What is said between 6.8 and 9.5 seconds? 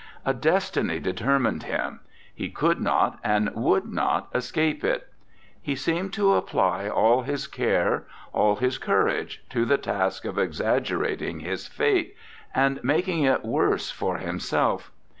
all his care, all his courage